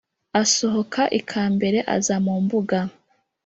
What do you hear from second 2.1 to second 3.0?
mumbuga